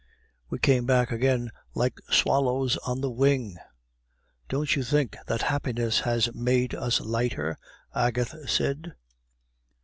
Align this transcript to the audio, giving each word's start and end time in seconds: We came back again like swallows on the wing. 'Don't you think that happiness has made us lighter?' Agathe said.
We 0.49 0.57
came 0.57 0.87
back 0.87 1.11
again 1.11 1.51
like 1.75 1.99
swallows 2.09 2.75
on 2.87 3.01
the 3.01 3.11
wing. 3.11 3.57
'Don't 4.49 4.75
you 4.75 4.81
think 4.81 5.15
that 5.27 5.43
happiness 5.43 5.99
has 5.99 6.33
made 6.33 6.73
us 6.73 6.99
lighter?' 7.01 7.59
Agathe 7.93 8.49
said. 8.49 8.95